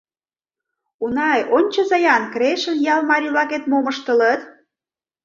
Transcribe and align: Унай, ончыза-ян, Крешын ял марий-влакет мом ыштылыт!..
Унай, 1.05 1.39
ончыза-ян, 1.57 2.23
Крешын 2.33 2.77
ял 2.93 3.01
марий-влакет 3.09 3.63
мом 3.71 3.85
ыштылыт!.. 3.91 4.41